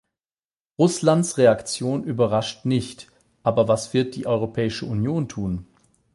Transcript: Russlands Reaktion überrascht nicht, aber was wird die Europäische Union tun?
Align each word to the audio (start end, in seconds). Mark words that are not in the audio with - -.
Russlands 0.79 1.37
Reaktion 1.37 2.03
überrascht 2.03 2.65
nicht, 2.65 3.11
aber 3.43 3.67
was 3.67 3.93
wird 3.93 4.15
die 4.15 4.25
Europäische 4.25 4.87
Union 4.87 5.29
tun? 5.29 5.67